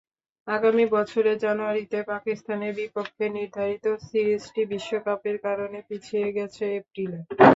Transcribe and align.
আগামী 0.47 0.85
বছরের 0.95 1.37
জানুয়ারিতে 1.39 1.99
পাকিস্তানের 2.11 2.73
বিপক্ষে 2.79 3.25
নির্ধারিত 3.37 3.85
সিরিজটি 4.07 4.61
বিশ্বকাপের 4.71 5.37
কারণে 5.45 5.79
পিছিয়ে 5.89 6.27
গেছে 6.37 6.63
এপ্রিলে। 6.79 7.19